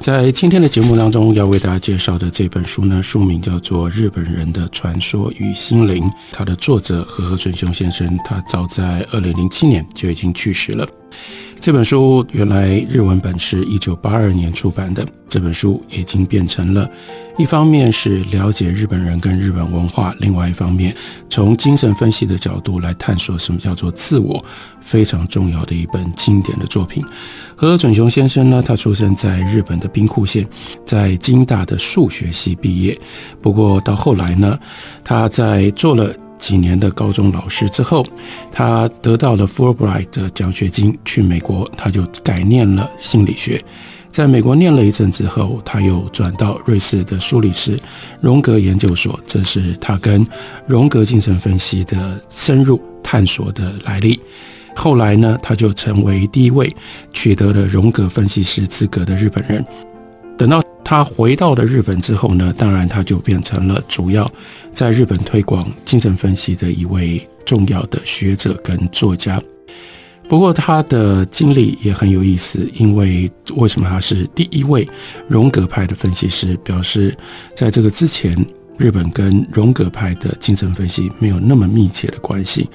[0.00, 10.88] 在今天的节目当中，要为大家介绍的这本书呢，书名叫做《日本人的传说与心灵》，它的作者和和春雄先生，他早在二零零七年就已经去世了。
[11.68, 16.90] 这本书原来日文本是一九八二年出版的，这本书已经变成了，
[17.36, 20.96] 一方面是了解日本人跟日本文化，另外一方面
[21.28, 24.42] 从精神分析的角度来探索什么叫做自我，
[24.80, 27.04] 非常重要的一本经典的作品。
[27.54, 30.48] 和准雄先生呢，他出生在日本的兵库县，
[30.86, 32.98] 在京大的数学系毕业，
[33.42, 34.58] 不过到后来呢，
[35.04, 36.10] 他在做了。
[36.38, 38.06] 几年的高中老师之后，
[38.50, 43.62] 他得到了 Fulbright 的奖学金，去美国，他就改念了心理学。
[44.10, 47.78] 在美国念了一阵之后，他又转到瑞士的苏黎世
[48.20, 50.26] 荣格研究所，这是他跟
[50.66, 54.18] 荣格精神分析的深入探索的来历。
[54.74, 56.74] 后来呢，他就成为第一位
[57.12, 59.64] 取得了荣格分析师资格的日本人。
[60.38, 64.32] 等到他回到了日本之后呢，当然他就变成了主要
[64.72, 69.38] 在日本推广精神分析的一位重要的学者跟作家。
[70.30, 74.88] 不过他的经历也很有意思，因为为什么他是第一位
[75.28, 76.56] 荣格派的分析师？
[76.64, 77.14] 表示
[77.54, 78.34] 在这个之前，
[78.78, 82.66] 日本跟荣格派的精神分析没有那么密切的关系，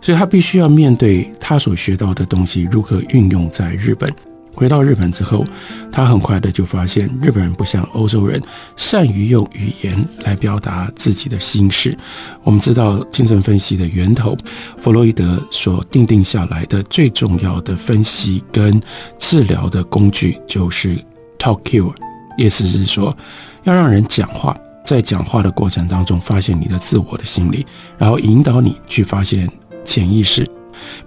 [0.00, 4.10] 所以他必须要面对他所学到的东西如何运用在日本。
[4.54, 5.44] 回到日本之后，
[5.90, 8.40] 他很快的就发现，日本人不像欧洲人
[8.76, 11.96] 善于用语言来表达自己的心事。
[12.42, 14.36] 我们知道精神分析的源头，
[14.78, 18.80] 弗洛伊德所定定下来的最重要的分析跟
[19.18, 20.96] 治疗的工具就是
[21.38, 21.94] talk cure，
[22.36, 23.16] 意思是说
[23.64, 29.50] 要让人讲话，在讲话的过程当中发现你的自我的心理，然后引导你去发现
[29.82, 30.48] 潜意识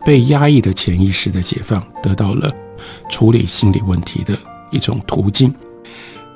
[0.03, 2.51] 被压抑的潜意识的解放，得到了。
[3.09, 4.37] 处理心理问题的
[4.71, 5.53] 一种途径，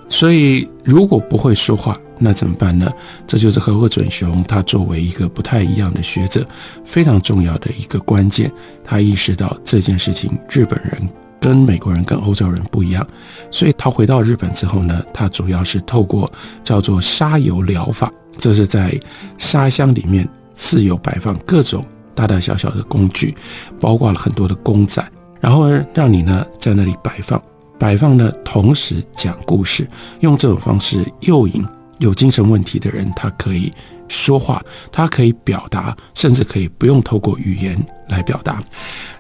[0.08, 2.92] 所以如果不会说话，那怎么办呢？
[3.26, 6.46] 这就是和贺准雄他作为一个不太一样的学者，
[6.84, 8.52] 非常重要的一个关键。
[8.84, 13.08] 他意识到这件事情，日本人跟美国人跟欧洲人不一样，
[13.50, 16.30] 所以他回到日本之后呢，他主要是透过
[16.62, 19.00] 叫做沙油疗法，这是在
[19.38, 23.34] 沙箱里面自由摆放各种大大小小的工具，
[23.80, 25.02] 包括了很多的公仔。
[25.40, 27.42] 然后，让你呢在那里摆放，
[27.80, 29.88] 摆放呢，同时讲故事，
[30.20, 31.66] 用这种方式诱引
[32.00, 33.72] 有精神问题的人，他可以
[34.08, 38.62] 说话，他可以表达，甚至可以不用透过语言来表达。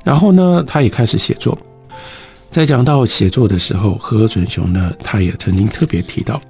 [0.03, 1.57] 然后呢，他也开始写作。
[2.50, 6.41] 在讲到写作的时候，何准雄呢，他也曾经特别提到，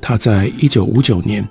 [0.00, 1.46] 他在一九五九年。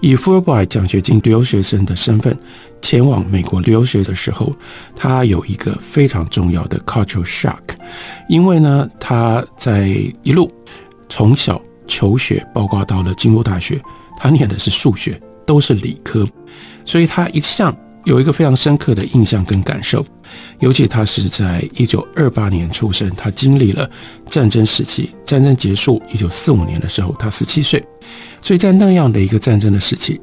[0.00, 2.36] 以 Fulbright 奖学金留学生的身份
[2.80, 4.52] 前往美国留学的时候，
[4.94, 7.60] 他有一个非常重要的 cultural shock，
[8.28, 9.88] 因为呢，他在
[10.22, 10.50] 一路
[11.08, 13.80] 从小求学，包括到了京都大学，
[14.16, 16.26] 他念的是数学，都是理科，
[16.84, 20.04] 所以他一向有一个非常深刻的印象跟感受。
[20.58, 23.88] 尤其他是在一九二八年出生，他经历了
[24.28, 27.84] 战争时期，战争结束一九四五年的时候，他十七岁。
[28.42, 30.20] 所以在那样的一个战争的时期，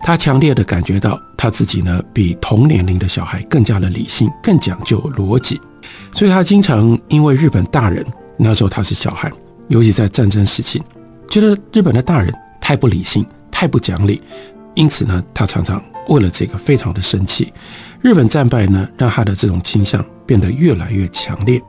[0.00, 5.60] 他强烈的感觉到他自己呢比同年龄的小孩更加的理性，更讲究逻辑。
[6.12, 8.04] 所以他经常因为日本大人
[8.36, 9.32] 那时候他是小孩，
[9.68, 10.82] 尤其在战争时期，
[11.28, 14.20] 觉得日本的大人太不理性，太不讲理，
[14.74, 17.52] 因此呢，他常常为了这个非常的生气。
[18.00, 21.60] 日本战败呢，让他的这种倾向变得越来越强烈。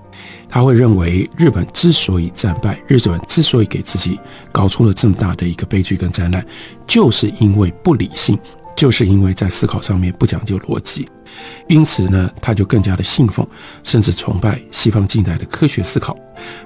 [0.49, 4.19] 他会认为，日本之所以战败，日本之所以给自己
[4.51, 6.45] 搞出了这么大的一个悲剧跟灾难，
[6.85, 8.37] 就是因为不理性，
[8.75, 11.07] 就是因为在思考上面不讲究逻辑。
[11.67, 13.45] 因此呢，他就更加的信奉，
[13.83, 16.17] 甚至崇拜西方近代的科学思考，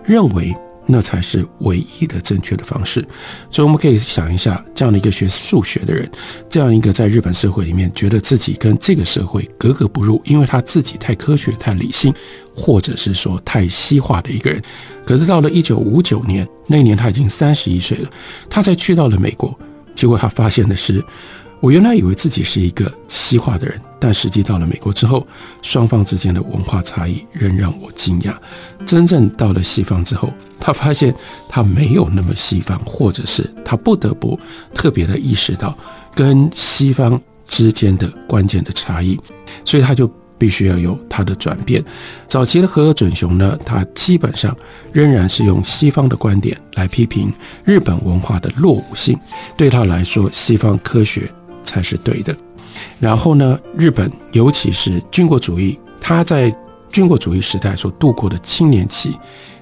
[0.03, 0.55] 认为。
[0.87, 3.05] 那才是唯一的正确的方式，
[3.49, 6.09] 所以我们可以想一下，这样的一个学数学的人，
[6.49, 12.13] 这样一个在日本社会里面觉得自己跟这个社会格格不入，因为他自己太科学、太理性，
[12.55, 14.61] 或者是说太西化的一个人。
[15.05, 18.09] 可是到了一九五九年那年，他已经三十一岁了，
[18.49, 19.57] 他才去到了美国，
[19.95, 21.03] 结果他发现的是。
[21.61, 25.25] 我原来以为自己是一个西化的人，但实际到了美国之后，
[25.61, 28.33] 双方之间的文化差异仍让我惊讶。
[28.83, 31.13] 真正到了西方之后，他发现
[31.47, 34.37] 他没有那么西方，或者是他不得不
[34.73, 35.77] 特别的意识到，
[36.15, 39.19] 跟西方之间的关键的差异，
[39.63, 41.83] 所以他就必须要有他的转变。
[42.27, 44.57] 早期的和和准雄呢，他基本上
[44.91, 47.31] 仍然是用西方的观点来批评
[47.63, 49.15] 日本文化的落伍性，
[49.55, 51.29] 对他来说，西方科学
[51.71, 52.35] 才是对的。
[52.99, 56.53] 然后呢，日本尤其是军国主义，他在
[56.89, 59.17] 军国主义时代所度过的青年期，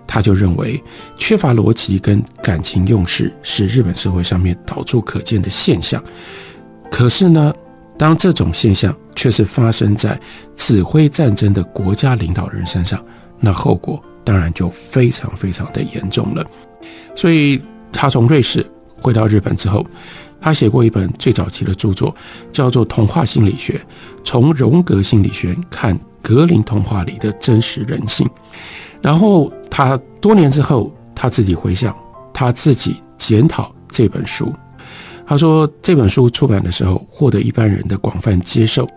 [0.08, 0.82] 他就认为
[1.18, 6.04] 缺乏逻辑跟感情用事是日本社会上面到处可见的现象。
[6.90, 7.54] 可是呢？
[8.00, 10.18] 当这种现象却是发生在
[10.56, 13.04] 指挥战争的国家领导人身上，
[13.42, 16.46] 那后果当然就非常非常的严重了。
[17.14, 17.62] 所以
[17.92, 18.66] 他从瑞士
[19.02, 19.86] 回到日本之后，
[20.42, 22.16] 他写过一本最早期的著作，
[22.52, 23.74] 叫做《童话心理学》，
[24.24, 28.28] 从荣格心理学看格林童话里的真实人性。
[29.02, 31.96] 然后他多年之后，他自己回想，
[32.34, 34.54] 他自己检讨这本书。
[35.26, 38.90] 他说这本书出版的时候获得一般人的广泛接受，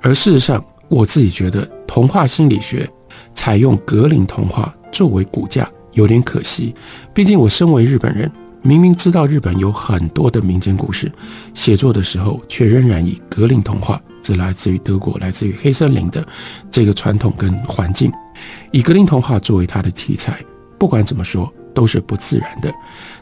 [0.00, 2.88] 而事实上，我自己觉得童话心理学
[3.34, 6.74] 采用格林童话作为骨架有点可惜。
[7.12, 8.30] 毕竟我身为日本人，
[8.66, 11.10] 明明知道日本有很多的民间故事，
[11.54, 16.26] 写作的时候却仍然以格林童话，这来自于德国、来自于黑森林的
[16.68, 18.12] 这个传统跟环境，
[18.72, 20.44] 以格林童话作为它的题材，
[20.80, 22.74] 不管怎么说都是不自然的。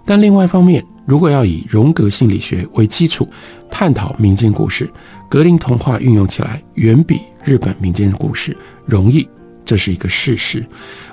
[0.07, 3.29] 但另外一方面，如果要以荣格心理学为基础
[3.71, 4.91] 探讨民间故事，
[5.29, 8.57] 格林童话运用起来远比日本民间故事
[8.87, 9.29] 容易，
[9.63, 10.65] 这是一个事实。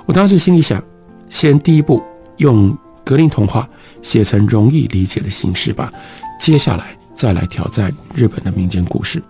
[0.05, 0.81] 我当时心里想，
[1.27, 2.01] 先第一步
[2.37, 2.73] 用
[3.03, 3.67] 格林童话
[4.01, 5.91] 写成容易理解的形式吧，
[6.39, 9.21] 接下来再来挑战日本的民间故事。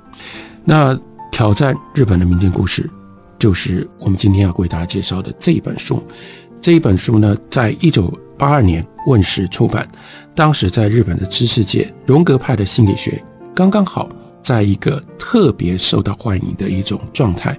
[0.64, 0.98] 那
[1.32, 2.90] 挑战日本的民间故事，
[3.40, 6.02] 就是我们今天要为大家介绍的这一本书。
[6.60, 9.88] 这一本书呢，在一九八二年问世出版。
[10.36, 13.22] 当时在日本的知识界，荣格派的心理学
[13.56, 14.08] 刚刚好
[14.44, 17.58] 在一个特别受到欢迎的一种状态，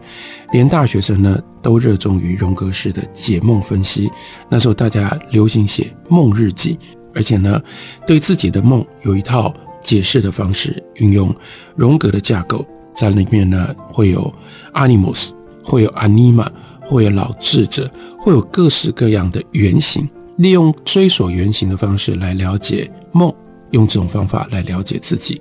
[0.53, 4.11] 连大学生呢都热衷于荣格式的解梦分析。
[4.49, 6.79] 那时候大家流行写梦日记，
[7.15, 7.61] 而且呢
[8.07, 11.35] 对自己的梦有一套解释的方式，运用
[11.77, 12.65] 荣格的架构，
[12.95, 14.33] 在里面呢会有
[14.75, 15.31] animus，
[15.63, 16.47] 会有 anima。
[16.85, 20.07] 会有老智者，会有各式各样的原型，
[20.37, 23.33] 利用追索原型的方式来了解梦，
[23.71, 25.41] 用这种方法来了解自己，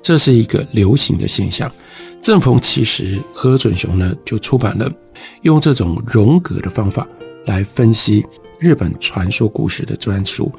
[0.00, 1.70] 这是一个流行的现象。
[2.22, 4.90] 正逢其时，何准雄呢就出版了
[5.42, 7.06] 用这种荣格的方法
[7.46, 8.24] 来分析
[8.58, 10.52] 日本传说故事的专书，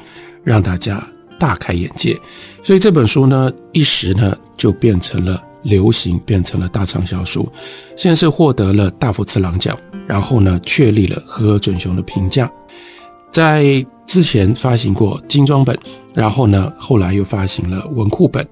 [0.43, 1.05] 让大家
[1.39, 2.19] 大开眼界。
[2.63, 5.43] 所以这本书呢，一时呢就变成了。
[5.63, 7.51] 流行变成了大畅销书，
[7.97, 9.77] 现在是获得了大福次郎奖，
[10.07, 12.49] 然后呢确立了和准雄的评价，
[13.31, 15.77] 在之前发行过精装本，
[16.13, 18.47] 然后呢后来又发行了文库本，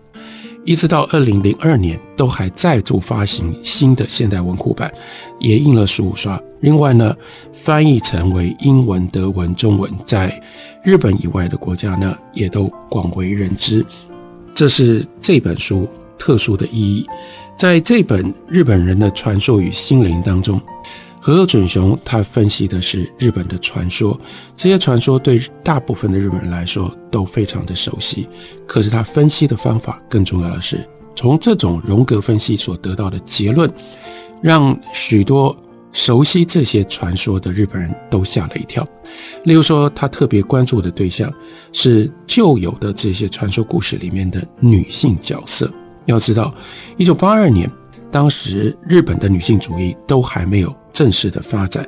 [0.65, 4.91] 一直到二零零二年都还再度发行新的现代文库版，
[5.39, 6.41] 也印了十五刷。
[6.59, 7.15] 另外呢
[7.53, 10.41] 翻译成为英文、德文、中文，在
[10.83, 13.85] 日本以外的国家呢也都广为人知。
[14.53, 15.87] 这是这本书。
[16.17, 17.05] 特殊的意义，
[17.57, 20.59] 在这本日本人的传说与心灵当中，
[21.25, 24.15] 和准雄他分析的是日本的传说，
[24.55, 28.27] 这些传说对大部分的日本人来说都非常的熟悉。
[28.67, 33.67] 可是他分析的方法更重要的是，从这种荣格分析所得到的结论，
[34.39, 35.57] 让许多
[35.91, 38.87] 熟悉这些传说的日本人都吓了一跳。
[39.45, 41.33] 例如说，他特别关注的对象
[41.73, 45.73] 是旧有的这些传说故事里面的女性角色。
[46.05, 46.53] 要知道，
[46.97, 47.67] 一九八二年，
[48.11, 51.85] 当时日本的女性主义都还没有正式的发展，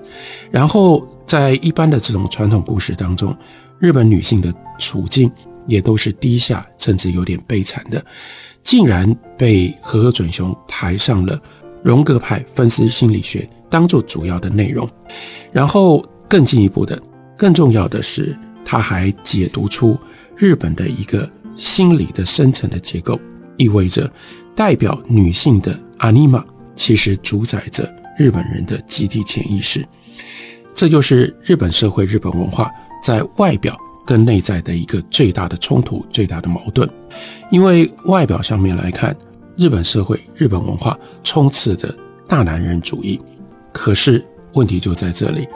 [0.52, 3.34] 然后在一般的这种传统故事当中，
[3.80, 5.32] 日本女性的处境
[5.66, 8.06] 也都是低下，甚至有点悲惨的，
[8.64, 11.40] 竟然被和和准雄抬上了
[11.82, 14.86] 荣格派分析心理学当做主要的内容，
[15.54, 17.02] 然后更进一步的、
[17.38, 19.98] 更重要的是，他还解读出
[20.36, 23.18] 日本的一个心理的深层的结构。
[23.56, 24.12] 意味着，
[24.54, 26.46] 代表女性的阿尼玛
[26.76, 29.86] 其实主宰着日本人的集体潜意识。
[30.74, 32.72] 这就是日本社会、日本文化
[33.02, 36.88] 在外表跟内在的一个最大的冲突、最大的矛盾。
[37.52, 39.16] 因为外表上面来看，
[39.56, 41.96] 日本社会、日本文化充斥着
[42.28, 43.20] 大男人主义。
[43.72, 45.48] 可是问题就在这里：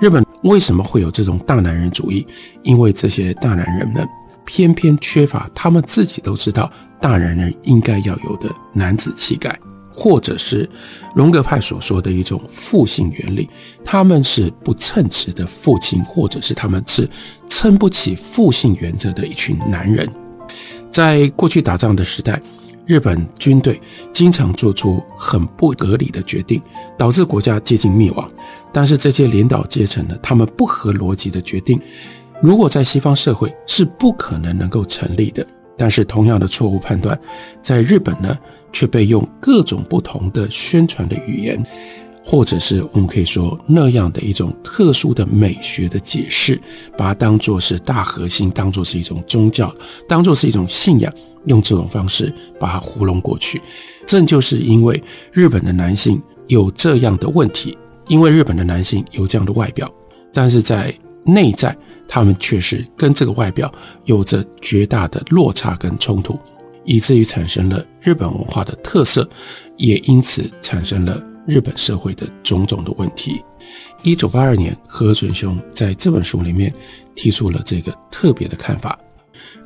[0.00, 2.26] 日本为什么会有这种大男人主义？
[2.62, 4.06] 因为这些大男人们
[4.44, 6.70] 偏偏缺乏他们自己都知道。
[7.00, 9.54] 大男人应该要有的男子气概，
[9.94, 10.68] 或者是
[11.14, 13.48] 荣格派所说的一种父性原理，
[13.84, 17.08] 他们是不称职的父亲，或者是他们是
[17.48, 20.08] 撑不起父性原则的一群男人。
[20.90, 22.40] 在过去打仗的时代，
[22.86, 23.80] 日本军队
[24.12, 26.60] 经常做出很不合理的决定，
[26.98, 28.28] 导致国家接近灭亡。
[28.72, 31.80] 但是这些领导阶层呢，他们不合逻辑的决定，
[32.42, 35.46] 如果在西方社会是不可能能够成立的。
[35.76, 37.18] 但是同样的错误判断，
[37.62, 38.38] 在日本呢，
[38.72, 41.64] 却被用各种不同的宣传的语言，
[42.24, 46.60] 或者是我们可以说那样的一种特殊的美学的解释，
[46.96, 49.74] 把它当作是大核心，当作是一种宗教，
[50.08, 51.12] 当作是一种信仰。
[51.46, 53.60] 用这种方式把它糊弄过去，
[54.06, 57.76] 正就是因为日本的男性有这样的问题，
[58.08, 59.92] 因为日本的男性有这样的外表，
[60.32, 60.90] 但是在
[61.22, 63.72] 内在他们却是跟这个外表
[64.04, 66.38] 有着绝大的落差跟冲突，
[66.84, 69.28] 以至于产生了日本文化的特色，
[69.76, 73.42] 也因此产生了日本社会的种种的问题。
[74.02, 76.72] 一九八二年，河准雄在这本书里面
[77.14, 78.98] 提出了这个特别的看法。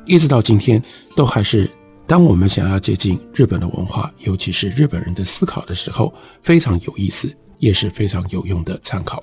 [0.05, 0.81] 一直到今天，
[1.15, 1.69] 都还是
[2.07, 9.21] 当我们想要接近日本的文化，尤其是日本人的思考的时候，非常有意思，也是非常有用的参考。